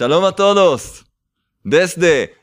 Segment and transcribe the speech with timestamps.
[0.00, 1.04] Shalom a todos.
[1.62, 2.34] Desde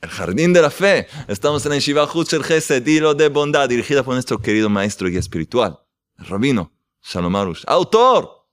[0.00, 1.08] el jardín de la fe.
[1.26, 5.16] Estamos en la Yeshiva Huchel Gesed, hilo de bondad, dirigida por nuestro querido maestro y
[5.16, 5.80] espiritual,
[6.18, 6.72] el rabino
[7.02, 8.46] Shalom Arush, autor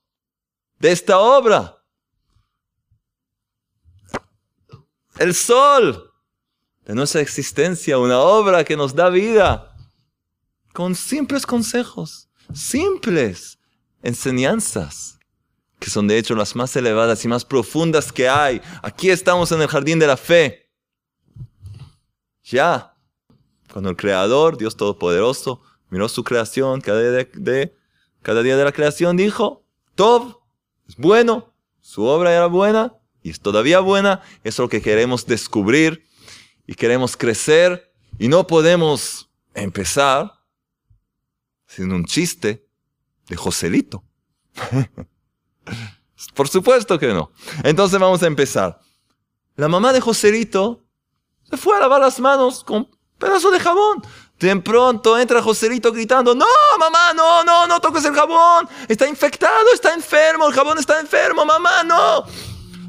[0.80, 1.84] de esta obra.
[5.16, 6.12] El sol
[6.84, 9.72] de nuestra existencia, una obra que nos da vida,
[10.72, 13.60] con simples consejos, simples
[14.02, 15.19] enseñanzas
[15.80, 18.60] que son de hecho las más elevadas y más profundas que hay.
[18.82, 20.70] Aquí estamos en el jardín de la fe.
[22.44, 22.94] Ya,
[23.72, 27.74] cuando el Creador, Dios Todopoderoso, miró su creación, cada día de,
[28.22, 30.42] cada día de la creación dijo, todo
[30.86, 36.06] es bueno, su obra era buena y es todavía buena, es lo que queremos descubrir
[36.66, 40.32] y queremos crecer y no podemos empezar
[41.66, 42.66] sin un chiste
[43.28, 44.04] de Joselito.
[46.34, 47.32] Por supuesto que no.
[47.62, 48.80] Entonces vamos a empezar.
[49.56, 50.84] La mamá de Joselito
[51.48, 54.02] se fue a lavar las manos con pedazo de jabón.
[54.38, 56.46] De pronto entra Joselito gritando, no,
[56.78, 58.68] mamá, no, no, no toques el jabón.
[58.88, 62.24] Está infectado, está enfermo, el jabón está enfermo, mamá, no.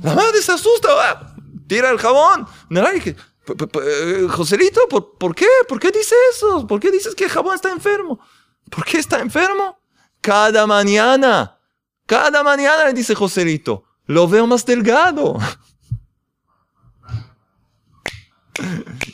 [0.01, 1.35] La madre se asusta, ah,
[1.67, 2.47] tira el jabón.
[2.69, 5.47] Eh, Joselito, ¿por, ¿por qué?
[5.67, 6.65] ¿Por qué dices eso?
[6.65, 8.19] ¿Por qué dices que el jabón está enfermo?
[8.69, 9.77] ¿Por qué está enfermo?
[10.21, 11.59] Cada mañana
[12.11, 15.37] cada mañana le dice Joselito, lo veo más delgado.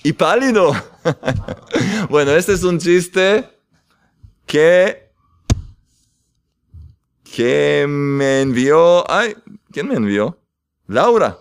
[0.03, 0.73] y pálido.
[2.09, 3.47] bueno, este es un chiste
[4.47, 5.11] que,
[7.23, 9.35] que me envió, ay,
[9.71, 10.41] ¿quién me envió?
[10.87, 11.37] Laura,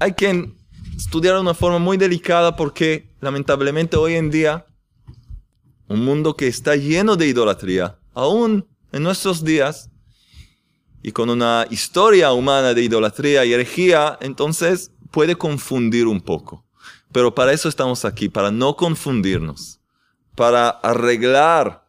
[0.00, 0.52] hay que
[0.96, 4.66] estudiar de una forma muy delicada porque lamentablemente hoy en día
[5.86, 9.90] un mundo que está lleno de idolatría, aún en nuestros días,
[11.04, 16.64] y con una historia humana de idolatría y herejía, entonces puede confundir un poco.
[17.12, 19.80] Pero para eso estamos aquí, para no confundirnos,
[20.34, 21.86] para arreglar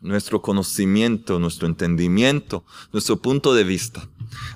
[0.00, 4.08] nuestro conocimiento, nuestro entendimiento, nuestro punto de vista.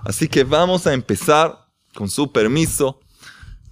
[0.04, 1.66] Así que vamos a empezar,
[1.96, 3.00] con su permiso,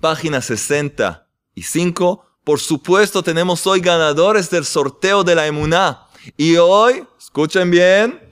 [0.00, 2.26] página 65.
[2.42, 6.08] Por supuesto, tenemos hoy ganadores del sorteo de la Emuná.
[6.36, 8.23] Y hoy, escuchen bien,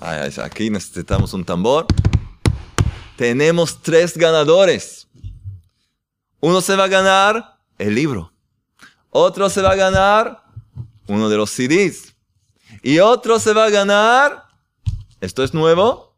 [0.00, 1.86] aquí necesitamos un tambor.
[3.16, 5.08] Tenemos tres ganadores.
[6.40, 8.32] Uno se va a ganar el libro.
[9.10, 10.42] Otro se va a ganar
[11.06, 12.14] uno de los CDs.
[12.82, 14.44] Y otro se va a ganar,
[15.20, 16.16] esto es nuevo,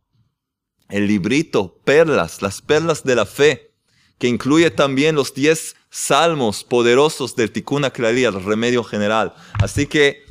[0.89, 3.73] el librito, perlas, las perlas de la fe,
[4.19, 9.35] que incluye también los 10 salmos poderosos del Tikkun Klali, el remedio general.
[9.55, 10.25] Así que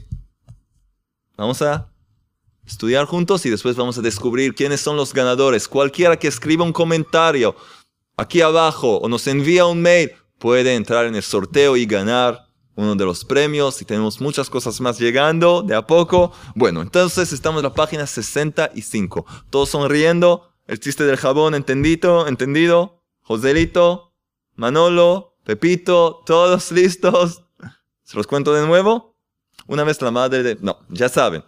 [1.38, 1.90] vamos a
[2.68, 5.68] estudiar juntos y después vamos a descubrir quiénes son los ganadores.
[5.68, 7.56] Cualquiera que escriba un comentario
[8.18, 12.96] aquí abajo o nos envía un mail puede entrar en el sorteo y ganar uno
[12.96, 16.32] de los premios y tenemos muchas cosas más llegando de a poco.
[16.54, 19.26] Bueno, entonces estamos en la página 65.
[19.50, 20.54] Todos sonriendo.
[20.68, 23.02] El chiste del jabón, entendido, entendido.
[23.22, 24.14] Joselito,
[24.56, 27.44] Manolo, Pepito, todos listos.
[28.04, 29.16] ¿Se los cuento de nuevo?
[29.66, 30.58] Una vez la madre de...
[30.62, 31.44] No, ya saben.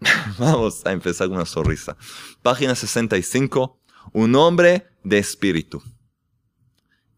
[0.38, 1.96] Vamos a empezar con una sonrisa.
[2.42, 3.80] Página 65.
[4.12, 5.82] Un hombre de espíritu.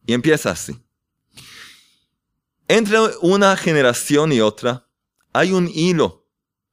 [0.06, 0.80] Y empieza así.
[2.68, 4.86] Entre una generación y otra
[5.32, 6.26] hay un hilo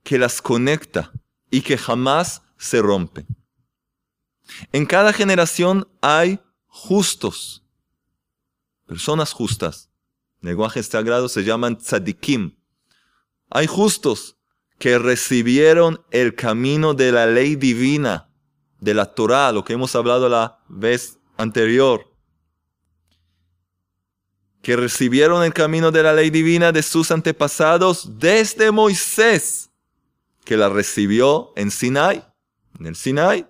[0.04, 1.12] que las conecta
[1.50, 3.26] y que jamás se rompe.
[4.72, 7.64] En cada generación hay justos,
[8.86, 9.90] personas justas.
[10.42, 12.58] En lenguaje sagrado se llaman tzadikim.
[13.50, 14.37] Hay justos
[14.78, 18.30] que recibieron el camino de la ley divina,
[18.80, 22.14] de la Torah, lo que hemos hablado la vez anterior.
[24.62, 29.72] Que recibieron el camino de la ley divina de sus antepasados desde Moisés,
[30.44, 32.24] que la recibió en Sinai,
[32.80, 33.48] en el Sinai,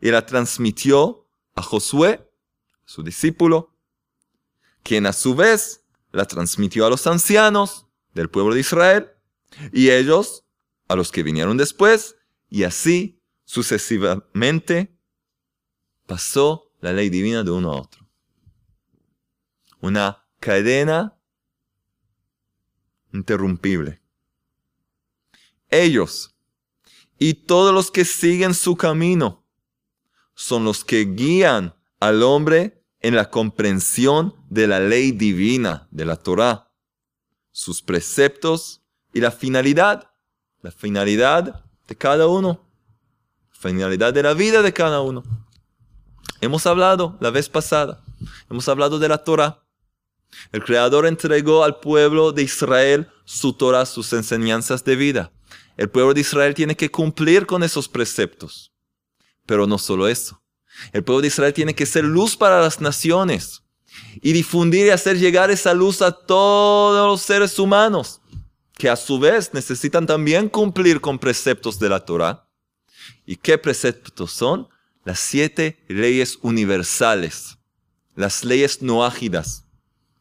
[0.00, 2.28] y la transmitió a Josué,
[2.86, 3.74] su discípulo,
[4.82, 9.11] quien a su vez la transmitió a los ancianos del pueblo de Israel
[9.72, 10.44] y ellos
[10.88, 12.16] a los que vinieron después
[12.48, 14.98] y así sucesivamente
[16.06, 18.08] pasó la ley divina de uno a otro.
[19.80, 21.18] Una cadena
[23.12, 24.02] interrumpible.
[25.68, 26.34] Ellos
[27.18, 29.46] y todos los que siguen su camino
[30.34, 36.16] son los que guían al hombre en la comprensión de la ley divina de la
[36.16, 36.72] Torah,
[37.50, 38.81] sus preceptos
[39.12, 40.10] y la finalidad,
[40.62, 42.60] la finalidad de cada uno,
[43.50, 45.22] finalidad de la vida de cada uno.
[46.40, 48.02] Hemos hablado la vez pasada,
[48.50, 49.62] hemos hablado de la Torah.
[50.50, 55.30] El Creador entregó al pueblo de Israel su Torah, sus enseñanzas de vida.
[55.76, 58.72] El pueblo de Israel tiene que cumplir con esos preceptos.
[59.46, 60.42] Pero no solo eso.
[60.92, 63.62] El pueblo de Israel tiene que ser luz para las naciones
[64.22, 68.21] y difundir y hacer llegar esa luz a todos los seres humanos,
[68.82, 72.48] que a su vez necesitan también cumplir con preceptos de la Torah.
[73.24, 74.66] ¿Y qué preceptos son?
[75.04, 77.58] Las siete leyes universales,
[78.16, 79.66] las leyes no ágidas.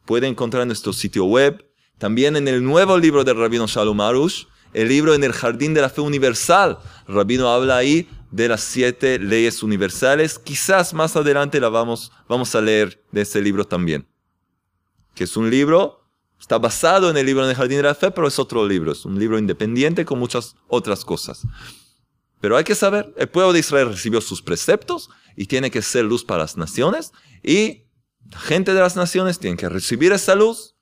[0.05, 1.67] Puede encontrar en nuestro sitio web,
[1.97, 4.43] también en el nuevo libro del Rabino Shalom Arush,
[4.75, 6.77] el libro en el Jardín de la Fe Universal.
[7.07, 10.37] Rabino habla ahí de las siete leyes universales.
[10.37, 14.07] Quizás más adelante la vamos, vamos a leer de ese libro también.
[15.15, 16.00] Que es un libro,
[16.41, 18.91] está basado en el libro en el Jardín de la Fe, pero es otro libro.
[18.91, 21.43] Es un libro independiente con muchas otras cosas.
[22.41, 26.03] Pero hay que saber, el pueblo de Israel recibió sus preceptos y tiene que ser
[26.03, 27.13] luz para las naciones.
[27.43, 27.83] Y
[28.31, 30.75] la gente de las naciones tiene que recibir esa luz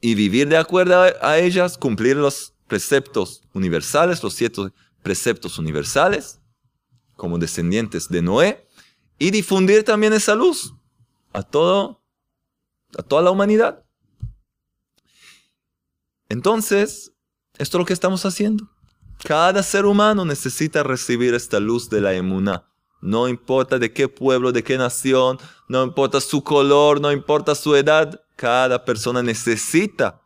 [0.00, 4.72] y vivir de acuerdo a ellas, cumplir los preceptos universales, los siete
[5.02, 6.40] preceptos universales,
[7.16, 8.66] como descendientes de Noé,
[9.18, 10.74] y difundir también esa luz
[11.32, 12.02] a, todo,
[12.96, 13.84] a toda la humanidad.
[16.28, 17.12] Entonces,
[17.58, 18.68] esto es lo que estamos haciendo.
[19.24, 22.64] Cada ser humano necesita recibir esta luz de la emuna.
[23.00, 25.38] No importa de qué pueblo, de qué nación,
[25.68, 30.20] no importa su color, no importa su edad, cada persona necesita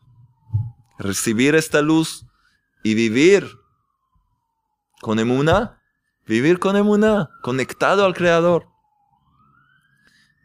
[0.99, 2.27] recibir esta luz
[2.83, 3.51] y vivir
[5.01, 5.83] con emuna,
[6.27, 8.67] vivir con emuna, conectado al Creador.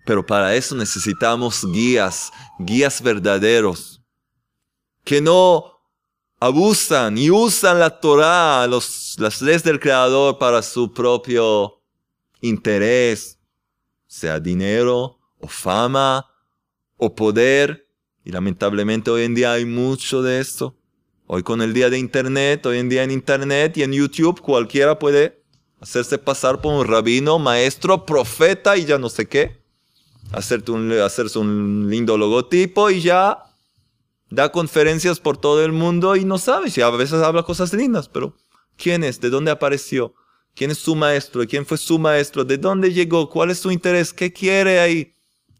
[0.06, 3.97] Pero para eso necesitamos guías, guías verdaderos,
[5.08, 5.80] que no
[6.38, 11.82] abusan y usan la Torah, las leyes del Creador para su propio
[12.42, 13.40] interés,
[14.06, 16.30] sea dinero o fama
[16.98, 17.88] o poder.
[18.26, 20.76] Y lamentablemente hoy en día hay mucho de esto.
[21.26, 25.00] Hoy con el día de Internet, hoy en día en Internet y en YouTube, cualquiera
[25.00, 25.42] puede
[25.80, 29.56] hacerse pasar por un rabino, maestro, profeta y ya no sé qué.
[30.68, 33.47] Un, hacerse un lindo logotipo y ya
[34.30, 38.10] da conferencias por todo el mundo y no sabe si a veces habla cosas lindas,
[38.10, 38.36] pero
[38.76, 39.20] ¿quién es?
[39.22, 40.14] ¿De dónde apareció?
[40.56, 41.46] ¿Quién es su maestro?
[41.48, 42.44] ¿Quién fue su maestro?
[42.44, 43.30] ¿De dónde llegó?
[43.30, 44.12] ¿Cuál es su interés?
[44.12, 45.14] ¿Qué quiere ahí?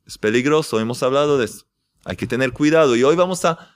[0.06, 1.66] Es peligroso, hemos hablado de eso.
[2.04, 3.76] Hay que tener cuidado y hoy vamos a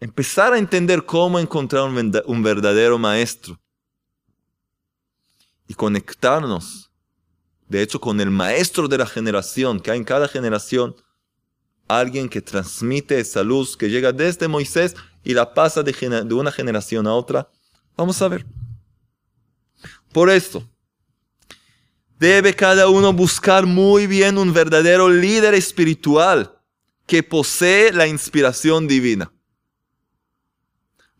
[0.00, 3.60] empezar a entender cómo encontrar un verdadero maestro
[5.66, 6.90] y conectarnos,
[7.68, 10.96] de hecho, con el maestro de la generación, que hay en cada generación
[11.88, 17.06] alguien que transmite esa luz que llega desde Moisés y la pasa de, una generación
[17.06, 17.50] a otra.
[17.96, 18.46] Vamos a ver.
[20.12, 20.66] Por esto,
[22.18, 26.54] debe cada uno buscar muy bien un verdadero líder espiritual
[27.06, 29.32] que posee la inspiración divina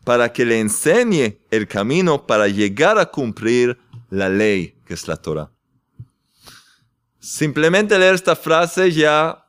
[0.03, 3.77] para que le enseñe el camino para llegar a cumplir
[4.09, 5.51] la ley que es la Torah.
[7.19, 9.45] Simplemente leer esta frase ya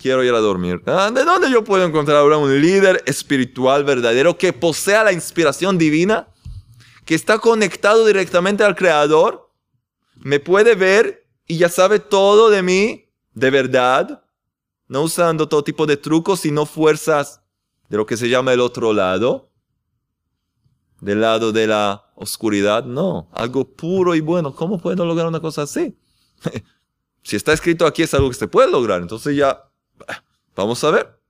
[0.00, 0.82] quiero ir a dormir.
[0.86, 5.78] Ah, ¿De dónde yo puedo encontrar ahora un líder espiritual verdadero que posea la inspiración
[5.78, 6.28] divina?
[7.04, 9.50] Que está conectado directamente al Creador,
[10.16, 14.24] me puede ver y ya sabe todo de mí, de verdad,
[14.88, 17.40] no usando todo tipo de trucos, sino fuerzas
[17.88, 19.50] de lo que se llama el otro lado
[21.00, 24.54] del lado de la oscuridad, no, algo puro y bueno.
[24.54, 25.96] ¿Cómo puedo lograr una cosa así?
[27.22, 29.69] si está escrito aquí es algo que se puede lograr, entonces ya,
[30.54, 31.20] vamos a ver.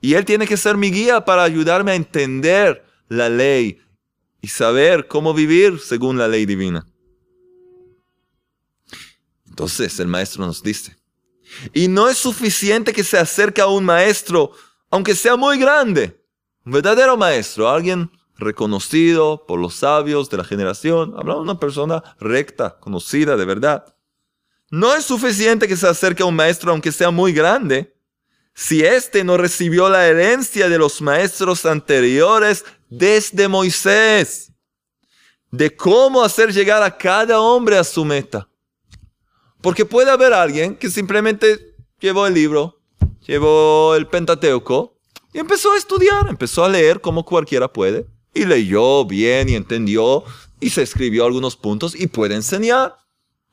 [0.00, 3.80] Y Él tiene que ser mi guía para ayudarme a entender la ley
[4.40, 6.86] y saber cómo vivir según la ley divina.
[9.48, 10.96] Entonces el maestro nos dice,
[11.72, 14.52] y no es suficiente que se acerque a un maestro,
[14.90, 16.24] aunque sea muy grande,
[16.64, 22.78] un verdadero maestro, alguien reconocido por los sabios de la generación, de una persona recta,
[22.78, 23.96] conocida de verdad.
[24.70, 27.94] No es suficiente que se acerque a un maestro, aunque sea muy grande,
[28.54, 34.52] si éste no recibió la herencia de los maestros anteriores desde Moisés,
[35.50, 38.48] de cómo hacer llegar a cada hombre a su meta.
[39.60, 42.80] Porque puede haber alguien que simplemente llevó el libro,
[43.26, 44.98] llevó el Pentateuco
[45.32, 50.24] y empezó a estudiar, empezó a leer como cualquiera puede, y leyó bien y entendió
[50.60, 52.96] y se escribió algunos puntos y puede enseñar,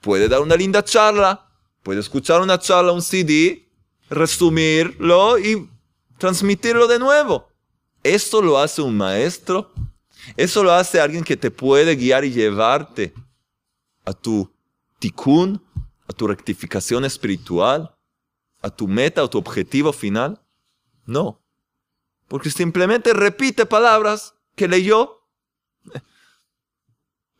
[0.05, 1.49] puede dar una linda charla,
[1.81, 3.67] puede escuchar una charla, un CD
[4.07, 5.67] resumirlo y
[6.19, 7.49] transmitirlo de nuevo.
[8.03, 9.73] Eso lo hace un maestro.
[10.37, 13.15] Eso lo hace alguien que te puede guiar y llevarte
[14.05, 14.47] a tu
[14.99, 15.59] tikkun,
[16.07, 17.95] a tu rectificación espiritual,
[18.61, 20.39] a tu meta, a tu objetivo final.
[21.07, 21.41] No.
[22.27, 25.24] Porque simplemente repite palabras que leyó.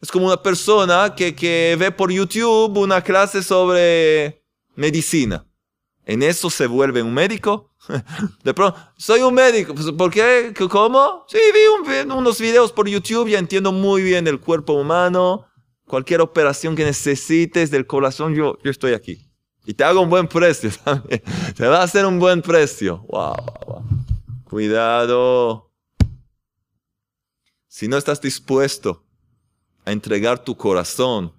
[0.06, 4.44] Es como una persona que, ve por YouTube una clase sobre
[4.76, 5.44] medicina
[6.06, 7.72] en eso se vuelve un médico.
[8.44, 9.74] De pronto, soy un médico.
[9.74, 10.54] Pues, ¿Por qué?
[10.70, 11.26] ¿Cómo?
[11.28, 15.48] Sí, vi unos videos por YouTube, ya entiendo muy bien el cuerpo humano.
[15.88, 19.28] Cualquier operación que necesites del corazón, yo, yo estoy aquí.
[19.66, 21.24] Y te hago un buen precio también.
[21.58, 23.04] Te va a hacer un buen precio.
[23.10, 23.36] Wow,
[23.66, 23.84] wow.
[24.44, 25.72] Cuidado.
[27.68, 29.05] Si no estás dispuesto
[29.86, 31.34] a entregar tu corazón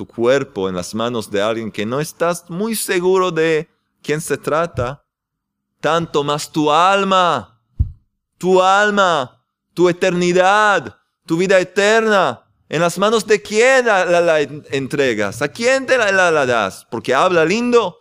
[0.00, 3.68] tu cuerpo en las manos de alguien que no estás muy seguro de
[4.02, 5.04] quién se trata,
[5.78, 7.60] tanto más tu alma,
[8.38, 9.44] tu alma,
[9.74, 15.98] tu eternidad, tu vida eterna, en las manos de quién la, entregas, a quién te
[15.98, 17.98] la, la, das, porque habla lindo,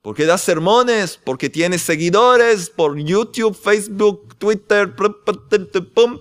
[0.00, 4.94] porque da sermones, porque tiene seguidores por YouTube, Facebook, Twitter,
[5.92, 6.20] pum,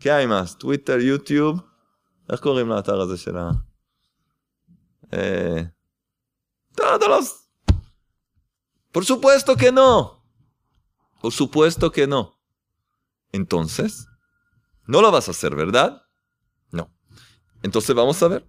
[0.00, 0.58] ¿Qué hay más?
[0.58, 1.60] Twitter, YouTube.
[2.32, 3.50] איך קוראים לאתר הזה של ה...
[5.12, 5.64] Eh,
[6.74, 7.46] todos los...
[8.92, 10.24] Por supuesto que no.
[11.20, 12.40] Por supuesto que no.
[13.30, 14.08] Entonces,
[14.86, 16.02] no lo vas a hacer, ¿verdad?
[16.70, 16.90] No.
[17.62, 18.46] Entonces vamos a ver.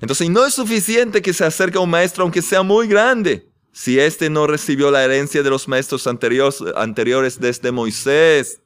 [0.00, 3.52] Entonces, no es suficiente que se acerque a un maestro aunque sea muy grande.
[3.72, 8.61] Si éste no recibió la herencia de los maestros anteriores, anteriores desde Moisés,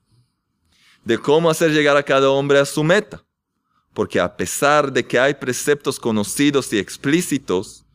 [1.08, 3.24] de cómo hacer llegar a cada hombre a su meta.
[3.94, 7.86] Porque a pesar de que hay preceptos conocidos y explícitos,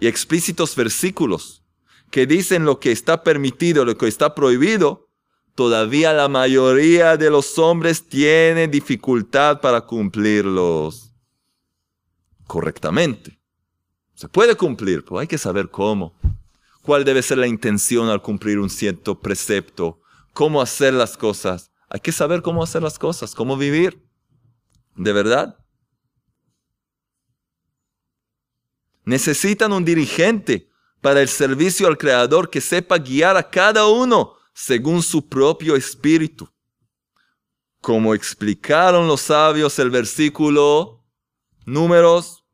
[0.00, 1.62] y explícitos versículos
[2.10, 5.10] que dicen lo que está permitido, lo que está prohibido,
[5.54, 11.12] todavía la mayoría de los hombres tiene dificultad para cumplirlos
[12.46, 13.38] correctamente.
[14.14, 16.14] Se puede cumplir, pero hay que saber cómo.
[16.80, 20.00] ¿Cuál debe ser la intención al cumplir un cierto precepto?
[20.32, 21.70] ¿Cómo hacer las cosas?
[21.88, 24.04] Hay que saber cómo hacer las cosas, cómo vivir.
[24.96, 25.58] ¿De verdad?
[29.04, 30.68] Necesitan un dirigente
[31.00, 36.48] para el servicio al Creador que sepa guiar a cada uno según su propio espíritu.
[37.80, 41.04] Como explicaron los sabios el versículo
[41.66, 42.44] números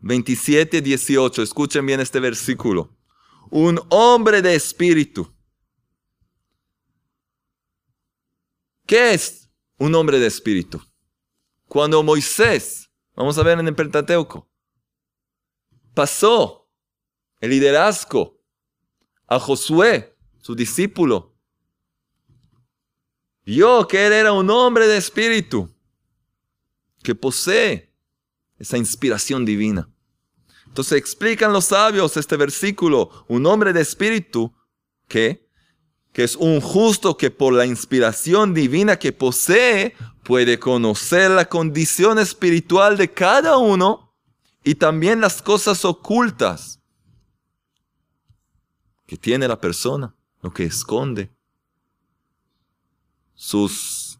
[0.00, 1.42] 27, 18.
[1.42, 2.96] Escuchen bien este versículo.
[3.50, 5.32] Un hombre de espíritu
[8.92, 10.78] ¿Qué es un hombre de espíritu?
[11.66, 14.50] Cuando Moisés, vamos a ver en el Pentateuco,
[15.94, 16.70] pasó
[17.40, 18.38] el liderazgo
[19.26, 21.34] a Josué, su discípulo,
[23.46, 25.74] vio que él era un hombre de espíritu,
[27.02, 27.96] que posee
[28.58, 29.90] esa inspiración divina.
[30.66, 34.54] Entonces explican los sabios este versículo, un hombre de espíritu
[35.08, 35.41] que
[36.12, 42.18] que es un justo que por la inspiración divina que posee puede conocer la condición
[42.18, 44.14] espiritual de cada uno
[44.62, 46.80] y también las cosas ocultas
[49.06, 51.30] que tiene la persona, lo que esconde,
[53.34, 54.18] sus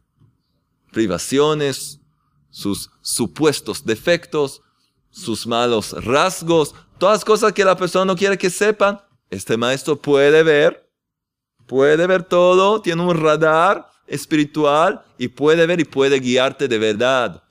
[0.93, 2.01] privaciones,
[2.51, 4.63] sus supuestos defectos,
[5.11, 10.43] sus malos rasgos, todas cosas que la persona no quiere que sepan, este maestro puede
[10.43, 10.82] ver
[11.67, 17.43] puede ver todo, tiene un radar espiritual y puede ver y puede guiarte de verdad.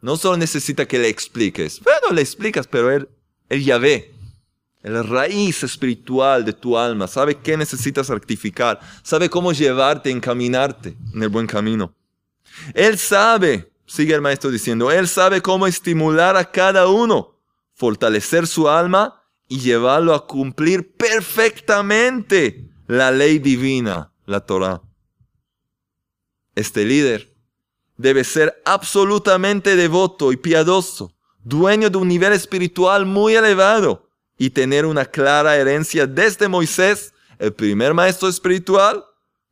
[0.00, 1.80] No solo necesita que le expliques.
[1.80, 3.08] Bueno, le explicas, pero él,
[3.48, 4.12] él ya ve.
[4.82, 7.08] La raíz espiritual de tu alma.
[7.08, 8.78] Sabe qué necesitas rectificar.
[9.02, 11.94] Sabe cómo llevarte, encaminarte en el buen camino.
[12.74, 17.38] Él sabe, sigue el maestro diciendo, él sabe cómo estimular a cada uno,
[17.72, 24.82] fortalecer su alma y llevarlo a cumplir perfectamente la ley divina, la Torah.
[26.54, 27.34] Este líder
[27.96, 34.86] debe ser absolutamente devoto y piadoso, dueño de un nivel espiritual muy elevado y tener
[34.86, 39.04] una clara herencia desde Moisés, el primer maestro espiritual,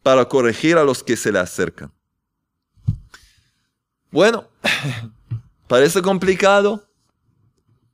[0.02, 1.92] para corregir a los que se le acercan.
[4.10, 4.48] Bueno,
[5.68, 6.86] parece complicado.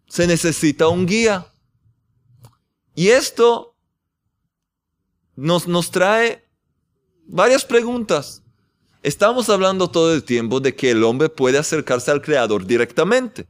[0.08, 1.46] Se necesita un guía.
[2.98, 3.76] Y esto
[5.36, 6.44] nos, nos trae
[7.28, 8.42] varias preguntas.
[9.04, 13.46] Estamos hablando todo el tiempo de que el hombre puede acercarse al Creador directamente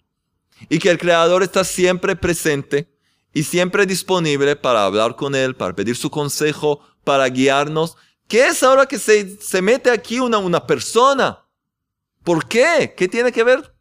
[0.68, 2.94] y que el Creador está siempre presente
[3.32, 7.96] y siempre disponible para hablar con Él, para pedir su consejo, para guiarnos.
[8.26, 11.42] ¿Qué es ahora que se, se mete aquí una, una persona?
[12.22, 12.92] ¿Por qué?
[12.94, 13.74] ¿Qué tiene que ver?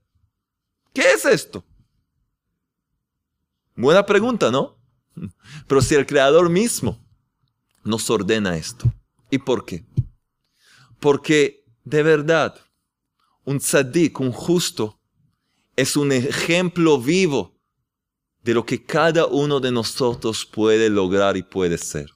[0.93, 1.61] ¿Qué es esto?
[3.75, 4.76] Buena pregunta, ¿no?
[5.67, 6.97] Pero si el Creador mismo
[7.83, 8.91] nos ordena esto.
[9.29, 9.85] ¿Y por qué?
[10.99, 12.59] Porque de verdad,
[13.45, 14.99] un tzadik, un justo,
[15.75, 17.55] es un ejemplo vivo
[18.43, 22.09] de lo que cada uno de nosotros puede lograr y puede ser.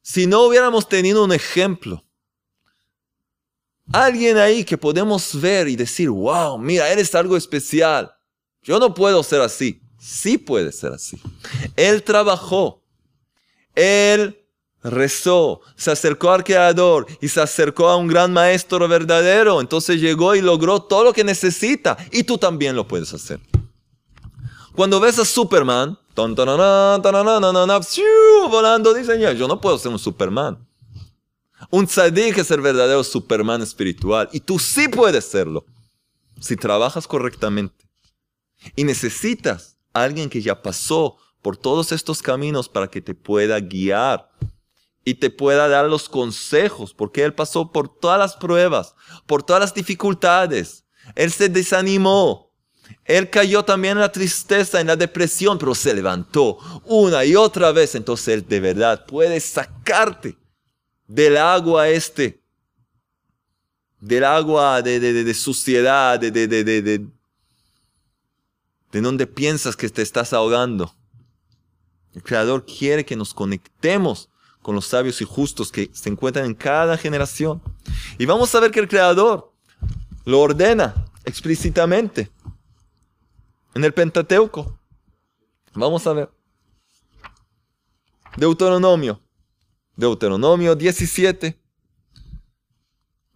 [0.00, 2.04] Si no hubiéramos tenido un ejemplo,
[3.92, 8.12] alguien ahí que podemos ver y decir, wow, mira, eres algo especial.
[8.62, 9.82] Yo no puedo ser así.
[10.02, 11.16] Sí puede ser así.
[11.76, 12.82] Él trabajó.
[13.76, 14.44] Él
[14.82, 19.60] rezó, se acercó al Creador y se acercó a un gran maestro verdadero.
[19.60, 21.96] Entonces llegó y logró todo lo que necesita.
[22.10, 23.38] Y tú también lo puedes hacer.
[24.74, 25.96] Cuando ves a Superman,
[28.50, 30.66] volando, dicen, yo no puedo ser un Superman.
[31.70, 34.28] Un tzadik es el verdadero Superman espiritual.
[34.32, 35.64] Y tú sí puedes serlo.
[36.40, 37.88] Si trabajas correctamente.
[38.74, 44.30] Y necesitas alguien que ya pasó por todos estos caminos para que te pueda guiar
[45.04, 48.94] y te pueda dar los consejos, porque Él pasó por todas las pruebas,
[49.26, 50.84] por todas las dificultades.
[51.16, 52.52] Él se desanimó.
[53.04, 57.72] Él cayó también en la tristeza, en la depresión, pero se levantó una y otra
[57.72, 57.94] vez.
[57.94, 60.36] Entonces Él de verdad puede sacarte
[61.06, 62.42] del agua este,
[64.00, 67.06] del agua de, de, de suciedad, de, de, de,
[68.92, 70.94] de, de donde piensas que te estás ahogando.
[72.14, 74.28] El Creador quiere que nos conectemos
[74.60, 77.60] con los sabios y justos que se encuentran en cada generación.
[78.18, 79.52] Y vamos a ver que el Creador
[80.24, 82.30] lo ordena explícitamente
[83.74, 84.78] en el Pentateuco.
[85.74, 86.30] Vamos a ver.
[88.36, 89.20] Deuteronomio.
[89.96, 91.58] Deuteronomio 17.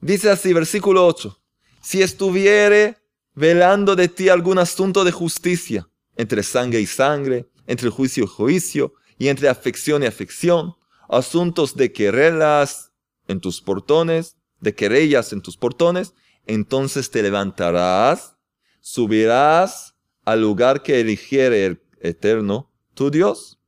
[0.01, 1.39] Dice así, versículo 8.
[1.81, 2.99] Si estuviere
[3.37, 8.95] velando de ti algún asunto de justicia, entre sangre y sangre, entre juicio y juicio,
[9.19, 10.75] y entre afección y afección,
[11.09, 12.93] asuntos de querellas
[13.29, 16.15] en tus portones, de querellas en tus portones,
[16.47, 18.37] entonces te levantarás,
[18.81, 19.95] subirás
[20.25, 23.59] al lugar que eligiere el Eterno, tu Dios.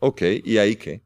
[0.00, 1.02] Ok, ¿y ahí qué?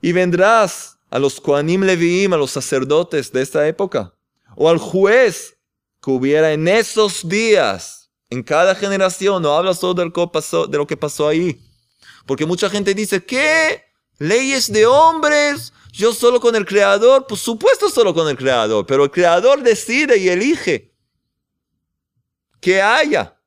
[0.00, 4.14] Y vendrás a los Koanim Leviim, a los sacerdotes de esta época,
[4.56, 5.57] o al juez
[6.02, 11.28] que hubiera en esos días, en cada generación, no habla solo de lo que pasó
[11.28, 11.60] ahí,
[12.26, 13.84] porque mucha gente dice, ¿qué?
[14.18, 19.04] Leyes de hombres, yo solo con el creador, por supuesto solo con el creador, pero
[19.04, 20.94] el creador decide y elige
[22.60, 23.40] que haya.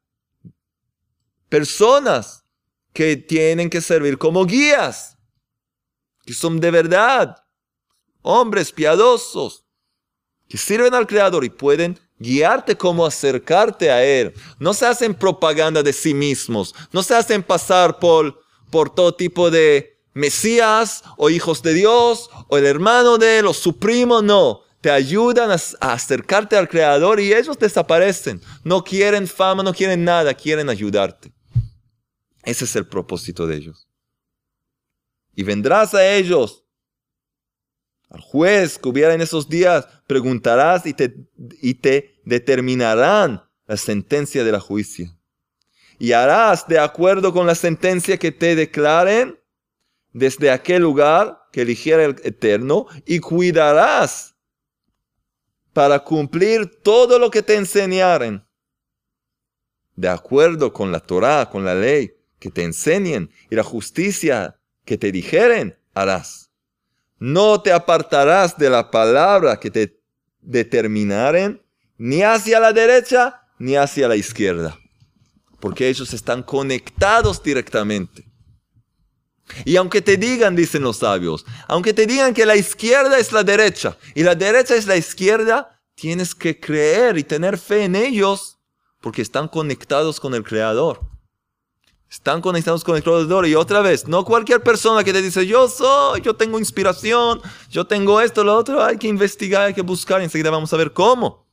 [1.50, 2.46] Personas
[2.94, 5.18] que tienen que servir como guías,
[6.26, 7.44] que son de verdad,
[8.22, 9.66] hombres piadosos,
[10.48, 14.34] que sirven al creador y pueden guiarte cómo acercarte a Él.
[14.60, 19.52] No se hacen propaganda de sí mismos, no se hacen pasar por por todo tipo
[19.52, 24.62] de Mesías o hijos de Dios o el hermano de él o su primo, no.
[24.82, 25.58] Te ayudan a,
[25.94, 28.42] acercarte al Creador y ellos desaparecen.
[28.64, 31.32] No quieren fama, no quieren nada, quieren ayudarte.
[32.44, 33.88] Ese es el propósito de ellos.
[35.36, 36.64] Y vendrás a ellos,
[38.12, 41.16] al juez que hubiera en esos días, preguntarás y te,
[41.62, 45.18] y te determinarán la sentencia de la juicio
[46.02, 49.40] y harás de acuerdo con la sentencia que te declaren
[50.12, 54.36] desde aquel lugar que eligiera el Eterno y cuidarás
[55.74, 58.44] para cumplir todo lo que te enseñaren.
[59.96, 64.98] De acuerdo con la Torah, con la ley que te enseñen y la justicia que
[64.98, 66.41] te dijeren, harás.
[67.22, 70.02] No te apartarás de la palabra que te
[70.40, 71.62] determinaren
[72.00, 74.76] ni hacia la derecha ni hacia la izquierda,
[75.60, 78.26] porque ellos están conectados directamente.
[79.66, 83.44] Y aunque te digan, dicen los sabios, aunque te digan que la izquierda es la
[83.44, 88.58] derecha y la derecha es la izquierda, tienes que creer y tener fe en ellos
[89.00, 91.11] porque están conectados con el Creador.
[92.12, 93.48] Están conectados con el Creador.
[93.48, 97.88] Y otra vez, no cualquier persona que te dice, yo soy, yo tengo inspiración, yo
[97.88, 100.92] tengo esto, lo otro, hay que investigar, hay que buscar y enseguida vamos a ver
[100.92, 101.48] cómo.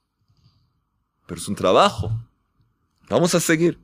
[1.27, 2.11] Pero es un trabajo.
[3.09, 3.79] Vamos a seguir.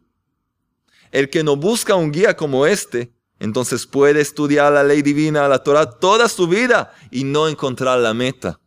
[1.13, 5.63] El que no busca un guía como este, entonces puede estudiar la ley divina, la
[5.63, 8.59] Torah, toda su vida y no encontrar la meta,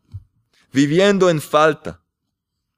[0.72, 2.02] viviendo en falta.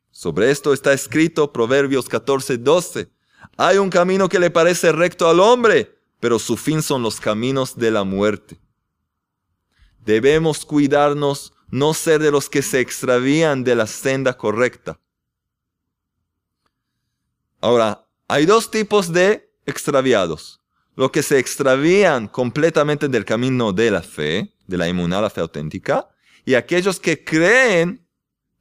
[0.10, 3.19] Sobre esto está escrito Proverbios 14, 12.
[3.62, 7.76] Hay un camino que le parece recto al hombre, pero su fin son los caminos
[7.78, 8.58] de la muerte.
[10.00, 15.02] Debemos cuidarnos, no ser de los que se extravían de la senda correcta.
[17.60, 20.62] Ahora, hay dos tipos de extraviados
[20.96, 25.42] los que se extravían completamente del camino de la fe, de la inmunidad, la fe
[25.42, 26.08] auténtica,
[26.46, 28.08] y aquellos que creen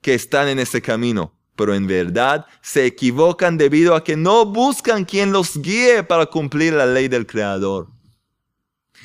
[0.00, 5.04] que están en ese camino, pero en verdad se equivocan debido a que no buscan
[5.04, 7.88] quien los guíe para cumplir la ley del Creador.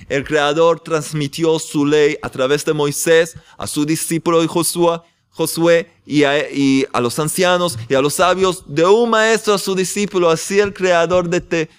[0.07, 6.25] El Creador transmitió su ley a través de Moisés a su discípulo Josué, Josué y
[6.25, 10.29] a, y a los ancianos y a los sabios, de un maestro a su discípulo,
[10.29, 11.69] así el Creador de, te,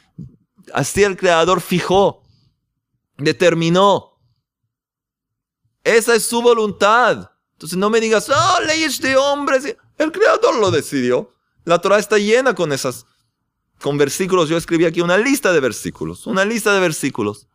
[0.72, 2.24] Así el Creador fijó,
[3.16, 4.18] determinó.
[5.84, 7.30] Esa es su voluntad.
[7.54, 9.76] Entonces no me digas, oh, leyes de hombres.
[9.98, 11.34] El Creador lo decidió.
[11.64, 13.06] La Torah está llena con esas,
[13.80, 14.48] con versículos.
[14.48, 17.46] Yo escribí aquí una lista de versículos, una lista de versículos.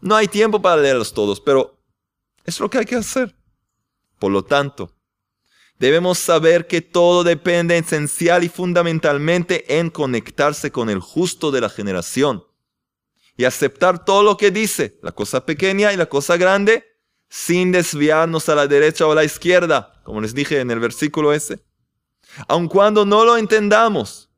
[0.00, 1.78] No hay tiempo para leerlos todos, pero
[2.44, 3.36] es lo que hay que hacer.
[4.18, 4.92] Por lo tanto,
[5.78, 11.68] debemos saber que todo depende esencial y fundamentalmente en conectarse con el justo de la
[11.68, 12.44] generación
[13.36, 16.93] y aceptar todo lo que dice, la cosa pequeña y la cosa grande,
[17.34, 21.32] sin desviarnos a la derecha o a la izquierda, como les dije en el versículo
[21.32, 21.64] ese.
[22.46, 24.30] Aun cuando no lo entendamos,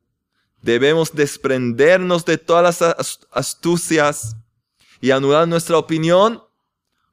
[0.63, 4.35] debemos desprendernos de todas las astucias
[4.99, 6.41] y anular nuestra opinión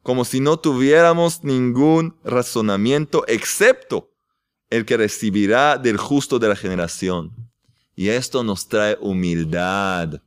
[0.02, 4.10] como si no tuviéramos ningún razonamiento excepto
[4.70, 7.30] el que recibirá del justo de la generación.
[7.94, 10.22] Y esto nos trae humildad.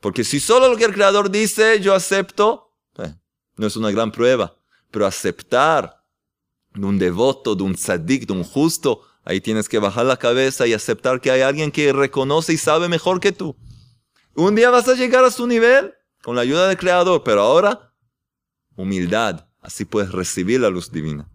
[0.00, 3.14] Porque si solo lo que el Creador dice, yo acepto, eh,
[3.56, 4.56] no es una gran prueba.
[4.90, 6.04] Pero aceptar
[6.74, 10.66] de un devoto, de un tzadik, de un justo, ahí tienes que bajar la cabeza
[10.66, 13.56] y aceptar que hay alguien que reconoce y sabe mejor que tú.
[14.34, 17.92] Un día vas a llegar a su nivel con la ayuda del Creador, pero ahora,
[18.76, 19.46] humildad.
[19.60, 21.28] Así puedes recibir la luz divina.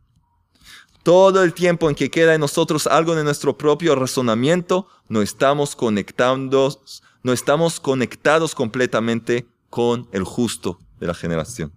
[1.04, 5.76] Todo el tiempo en que queda en nosotros algo de nuestro propio razonamiento, no estamos
[5.76, 6.82] conectando,
[7.22, 11.72] no estamos conectados completamente con el justo de la generación.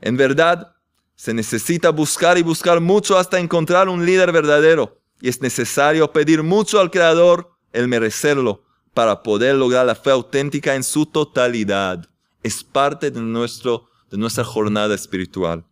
[0.00, 0.74] En verdad,
[1.14, 5.00] se necesita buscar y buscar mucho hasta encontrar un líder verdadero.
[5.20, 10.74] Y es necesario pedir mucho al Creador el merecerlo para poder lograr la fe auténtica
[10.74, 12.06] en su totalidad.
[12.42, 15.64] Es parte de, nuestro, de nuestra jornada espiritual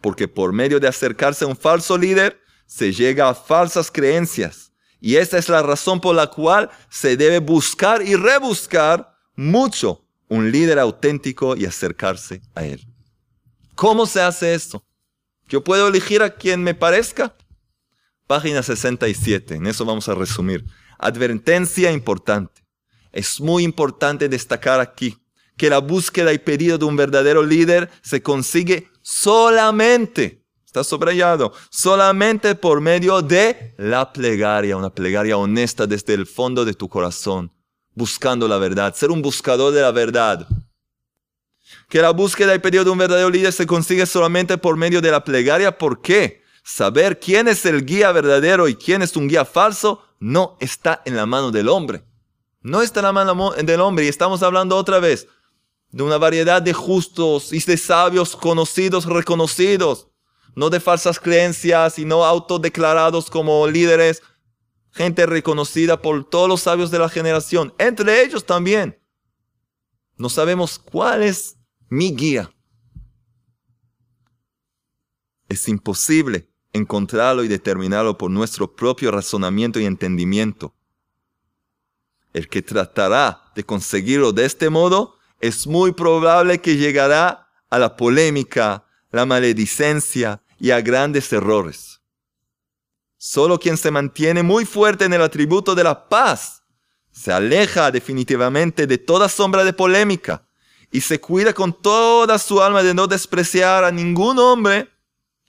[0.00, 4.72] porque por medio de acercarse a un falso líder se llega a falsas creencias.
[5.00, 10.50] Y esta es la razón por la cual se debe buscar y rebuscar mucho un
[10.50, 12.87] líder auténtico y acercarse a él.
[13.78, 14.84] ¿Cómo se hace esto?
[15.48, 17.36] ¿Yo puedo elegir a quien me parezca?
[18.26, 20.64] Página 67, en eso vamos a resumir.
[20.98, 22.66] Advertencia importante.
[23.12, 25.16] Es muy importante destacar aquí
[25.56, 32.56] que la búsqueda y pedido de un verdadero líder se consigue solamente, está subrayado, solamente
[32.56, 37.52] por medio de la plegaria, una plegaria honesta desde el fondo de tu corazón,
[37.94, 40.48] buscando la verdad, ser un buscador de la verdad.
[41.88, 45.10] Que la búsqueda y pedido de un verdadero líder se consigue solamente por medio de
[45.10, 45.78] la plegaria.
[45.78, 46.42] ¿Por qué?
[46.62, 51.16] Saber quién es el guía verdadero y quién es un guía falso no está en
[51.16, 52.04] la mano del hombre.
[52.60, 54.04] No está en la mano del hombre.
[54.04, 55.28] Y estamos hablando otra vez
[55.90, 60.08] de una variedad de justos y de sabios conocidos, reconocidos,
[60.54, 64.22] no de falsas creencias y no autodeclarados como líderes,
[64.90, 69.00] gente reconocida por todos los sabios de la generación, entre ellos también.
[70.16, 71.57] No sabemos cuál es
[71.88, 72.50] mi guía.
[75.48, 80.74] Es imposible encontrarlo y determinarlo por nuestro propio razonamiento y entendimiento.
[82.34, 87.96] El que tratará de conseguirlo de este modo, es muy probable que llegará a la
[87.96, 92.02] polémica, la maledicencia y a grandes errores.
[93.16, 96.62] Solo quien se mantiene muy fuerte en el atributo de la paz
[97.10, 100.47] se aleja definitivamente de toda sombra de polémica
[100.90, 104.88] y se cuida con toda su alma de no despreciar a ningún hombre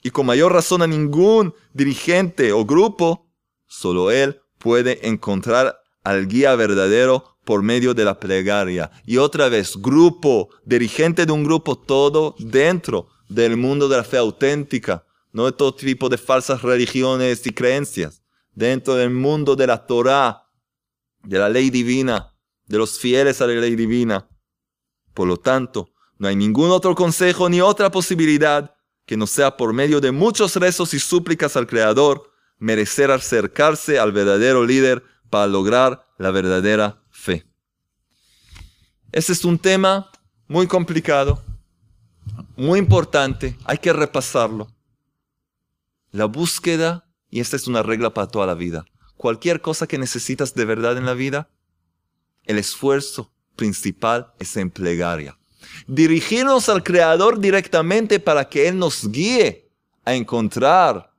[0.02, 3.30] y con mayor razón a ningún dirigente o grupo,
[3.66, 8.90] solo él puede encontrar al guía verdadero por medio de la plegaria.
[9.04, 14.18] Y otra vez, grupo, dirigente de un grupo, todo dentro del mundo de la fe
[14.18, 18.22] auténtica, no de todo tipo de falsas religiones y creencias,
[18.52, 20.44] dentro del mundo de la Torah,
[21.22, 22.34] de la ley divina,
[22.66, 24.29] de los fieles a la ley divina.
[25.14, 28.74] Por lo tanto, no hay ningún otro consejo ni otra posibilidad
[29.06, 34.12] que no sea por medio de muchos rezos y súplicas al Creador, merecer acercarse al
[34.12, 37.46] verdadero líder para lograr la verdadera fe.
[39.10, 40.10] Ese es un tema
[40.46, 41.42] muy complicado,
[42.56, 44.68] muy importante, hay que repasarlo.
[46.12, 48.84] La búsqueda, y esta es una regla para toda la vida,
[49.16, 51.50] cualquier cosa que necesitas de verdad en la vida,
[52.44, 55.36] el esfuerzo principal es en plegaria.
[55.86, 59.70] Dirigirnos al Creador directamente para que Él nos guíe
[60.02, 61.12] a encontrar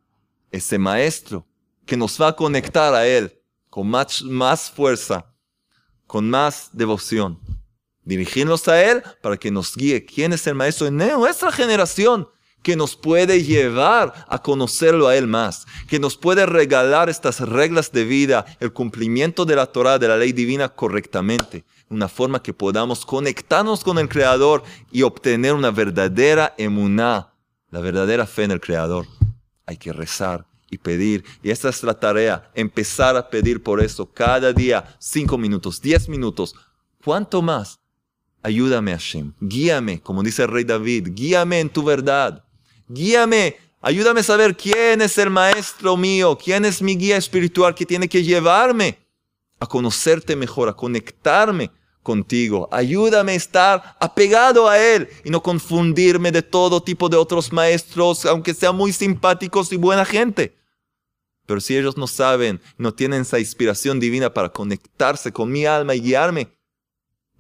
[0.50, 1.46] ese maestro
[1.86, 3.32] que nos va a conectar a Él
[3.70, 5.32] con más, más fuerza,
[6.08, 7.40] con más devoción.
[8.04, 12.28] Dirigirnos a Él para que nos guíe quién es el maestro en nuestra generación
[12.62, 17.92] que nos puede llevar a conocerlo a Él más, que nos puede regalar estas reglas
[17.92, 22.54] de vida, el cumplimiento de la Torah, de la ley divina correctamente, una forma que
[22.54, 27.34] podamos conectarnos con el Creador y obtener una verdadera emuná,
[27.70, 29.08] la verdadera fe en el Creador.
[29.66, 34.06] Hay que rezar y pedir, y esta es la tarea, empezar a pedir por eso
[34.06, 36.56] cada día, cinco minutos, diez minutos,
[37.04, 37.80] ¿cuánto más?
[38.44, 42.44] Ayúdame, Hashem, guíame, como dice el rey David, guíame en tu verdad
[42.94, 47.86] Guíame, ayúdame a saber quién es el maestro mío, quién es mi guía espiritual que
[47.86, 48.98] tiene que llevarme
[49.60, 51.72] a conocerte mejor, a conectarme
[52.04, 52.68] contigo.
[52.72, 58.26] Ayúdame a estar apegado a Él y no confundirme de todo tipo de otros maestros,
[58.26, 60.58] aunque sean muy simpáticos y buena gente.
[61.46, 65.96] Pero si ellos no saben, no tienen esa inspiración divina para conectarse con mi alma
[65.96, 66.62] y guiarme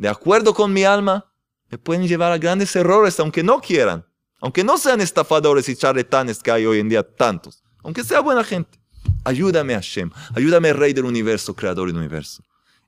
[0.01, 1.31] de acuerdo con mi alma,
[1.69, 4.03] me pueden llevar a grandes errores aunque no quieran.
[4.41, 7.63] Aunque no sean estafadores y charlatanes que hay hoy en día tantos.
[7.83, 8.79] Aunque sea buena gente.
[9.23, 10.09] Ayúdame Hashem.
[10.35, 12.43] Ayúdame Rey del Universo, Creador del Universo.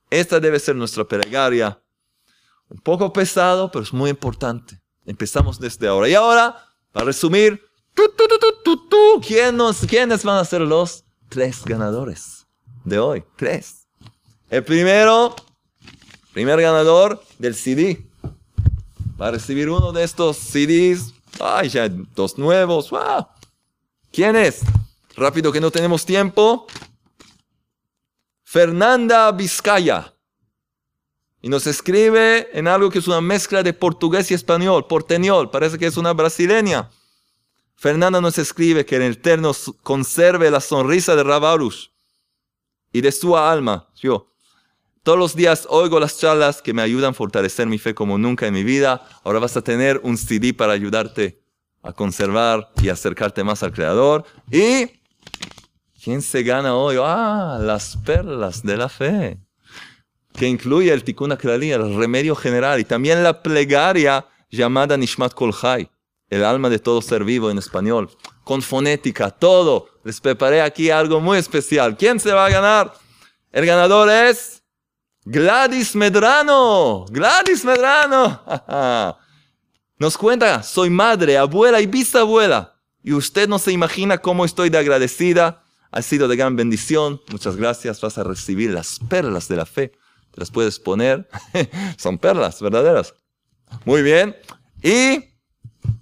[0.10, 1.80] Esta debe ser nuestra plegaria.
[2.70, 4.82] Un poco pesado, pero es muy importante.
[5.06, 6.10] Empezamos desde ahora.
[6.10, 6.58] Y ahora,
[6.92, 7.64] para resumir,
[9.22, 12.48] ¿quiénes van a ser los tres ganadores
[12.84, 13.24] de hoy?
[13.36, 13.88] Tres.
[14.50, 15.36] El primero,
[16.34, 18.08] primer ganador del CD.
[19.22, 22.90] Va a recibir uno de estos CDs Ay, ya dos nuevos.
[22.90, 23.28] ¡Wow!
[24.12, 24.62] ¿Quién es?
[25.16, 26.68] Rápido que no tenemos tiempo.
[28.44, 30.14] Fernanda Vizcaya.
[31.42, 35.50] Y nos escribe en algo que es una mezcla de portugués y español, porteñol.
[35.50, 36.90] Parece que es una brasileña.
[37.76, 41.92] Fernanda nos escribe que el Eterno conserve la sonrisa de Rabarus
[42.94, 43.90] y de su alma.
[45.04, 48.48] Todos los días oigo las charlas que me ayudan a fortalecer mi fe como nunca
[48.48, 49.06] en mi vida.
[49.24, 51.42] Ahora vas a tener un CD para ayudarte
[51.82, 54.24] a conservar y acercarte más al Creador.
[54.50, 54.90] ¿Y
[56.02, 56.96] quién se gana hoy?
[57.00, 59.38] Ah, las perlas de la fe.
[60.34, 65.54] Que incluye el Tikkun Aklali, el remedio general, y también la plegaria llamada Nishmat Kol
[66.30, 68.10] el alma de todo ser vivo en español,
[68.44, 69.90] con fonética, todo.
[70.04, 71.96] Les preparé aquí algo muy especial.
[71.96, 72.94] ¿Quién se va a ganar?
[73.52, 74.63] El ganador es
[75.26, 78.42] Gladys Medrano, Gladys Medrano.
[79.98, 82.76] Nos cuenta, soy madre, abuela y bisabuela.
[83.04, 85.64] Y usted no se imagina cómo estoy de agradecida.
[85.92, 87.22] Ha sido de gran bendición.
[87.30, 88.02] Muchas gracias.
[88.02, 89.90] Vas a recibir las perlas de la fe.
[90.32, 91.30] Te las puedes poner.
[91.98, 93.14] Son perlas verdaderas.
[93.86, 94.36] Muy bien.
[94.82, 95.26] Y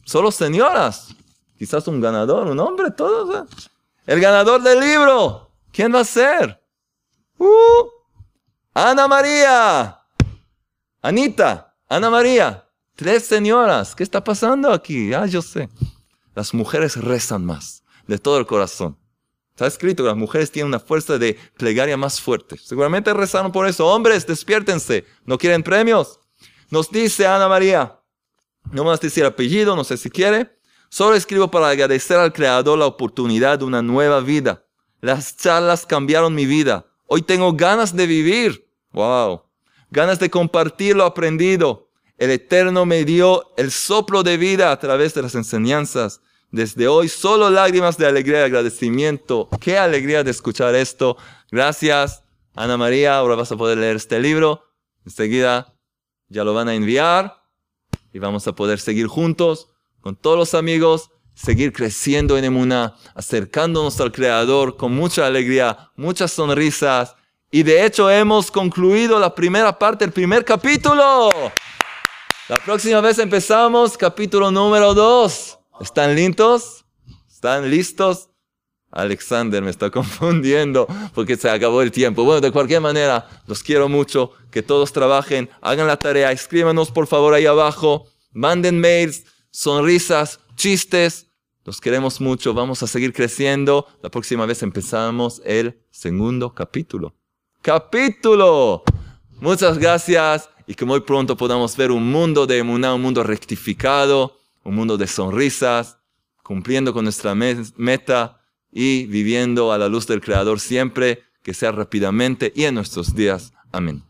[0.05, 1.13] solo señoras.
[1.57, 3.36] Quizás un ganador, un hombre, todos.
[3.36, 3.65] ¿eh?
[4.05, 5.51] El ganador del libro.
[5.71, 6.60] ¿Quién va a ser?
[7.38, 7.47] Uh,
[8.73, 9.99] Ana María,
[11.01, 15.13] Anita, Ana María, tres señoras, ¿qué está pasando aquí?
[15.13, 15.67] Ah, yo sé.
[16.36, 18.97] Las mujeres rezan más, de todo el corazón.
[19.49, 22.57] Está escrito que las mujeres tienen una fuerza de plegaria más fuerte.
[22.57, 23.86] Seguramente rezaron por eso.
[23.88, 25.05] Hombres, despiértense.
[25.25, 26.21] ¿No quieren premios?
[26.69, 27.99] Nos dice Ana María,
[28.71, 30.57] No más decir apellido, no sé si quiere.
[30.89, 34.65] Solo escribo para agradecer al Creador la oportunidad de una nueva vida.
[35.01, 36.86] Las charlas cambiaron mi vida.
[37.13, 38.65] Hoy tengo ganas de vivir.
[38.93, 39.41] Wow.
[39.89, 41.89] Ganas de compartir lo aprendido.
[42.17, 46.21] El Eterno me dio el soplo de vida a través de las enseñanzas.
[46.52, 49.50] Desde hoy solo lágrimas de alegría y agradecimiento.
[49.60, 51.17] Qué alegría de escuchar esto.
[51.52, 52.24] Gracias,
[52.56, 53.17] Ana María.
[53.17, 54.63] Ahora vas a poder leer este libro.
[55.06, 55.76] Enseguida
[56.30, 57.43] ya lo van a enviar
[58.13, 59.67] y vamos a poder seguir juntos
[60.00, 66.32] con todos los amigos, seguir creciendo en Emuná, acercándonos al Creador con mucha alegría, muchas
[66.32, 67.15] sonrisas.
[67.52, 71.30] Y de hecho hemos concluido la primera parte, el primer capítulo.
[72.48, 75.60] La próxima vez empezamos capítulo número 2.
[75.82, 76.86] ¿Están listos?
[77.30, 78.30] ¿Están listos?
[78.91, 82.24] Alexander me está confundiendo porque se acabó el tiempo.
[82.24, 84.32] Bueno, de cualquier manera, los quiero mucho.
[84.52, 91.28] Que todos trabajen, hagan la tarea, escríbanos por favor ahí abajo, manden mails, sonrisas, chistes.
[91.65, 93.88] Los queremos mucho, vamos a seguir creciendo.
[94.04, 97.15] La próxima vez empezamos el segundo capítulo.
[97.62, 98.84] Capítulo.
[99.39, 104.38] Muchas gracias y que muy pronto podamos ver un mundo de emuná, un mundo rectificado,
[104.63, 105.97] un mundo de sonrisas,
[106.43, 112.54] cumpliendo con nuestra meta y viviendo a la luz del Creador siempre, que sea rápidamente
[112.56, 113.52] y en nuestros días.
[113.71, 114.04] Amén.